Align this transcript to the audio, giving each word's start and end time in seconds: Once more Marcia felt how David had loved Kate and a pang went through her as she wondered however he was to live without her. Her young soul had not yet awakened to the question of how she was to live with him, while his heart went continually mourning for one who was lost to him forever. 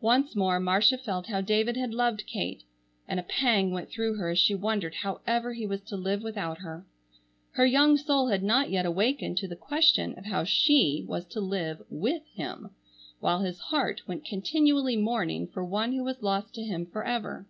Once 0.00 0.34
more 0.34 0.58
Marcia 0.58 0.96
felt 0.96 1.26
how 1.26 1.42
David 1.42 1.76
had 1.76 1.92
loved 1.92 2.24
Kate 2.26 2.62
and 3.06 3.20
a 3.20 3.22
pang 3.22 3.70
went 3.72 3.90
through 3.90 4.14
her 4.14 4.30
as 4.30 4.38
she 4.38 4.54
wondered 4.54 4.94
however 4.94 5.52
he 5.52 5.66
was 5.66 5.82
to 5.82 5.98
live 5.98 6.22
without 6.22 6.60
her. 6.60 6.86
Her 7.50 7.66
young 7.66 7.98
soul 7.98 8.28
had 8.28 8.42
not 8.42 8.70
yet 8.70 8.86
awakened 8.86 9.36
to 9.36 9.46
the 9.46 9.54
question 9.54 10.18
of 10.18 10.24
how 10.24 10.44
she 10.44 11.04
was 11.06 11.26
to 11.26 11.42
live 11.42 11.82
with 11.90 12.22
him, 12.32 12.70
while 13.20 13.40
his 13.40 13.58
heart 13.58 14.00
went 14.08 14.24
continually 14.24 14.96
mourning 14.96 15.46
for 15.46 15.62
one 15.62 15.92
who 15.92 16.04
was 16.04 16.22
lost 16.22 16.54
to 16.54 16.62
him 16.64 16.86
forever. 16.86 17.44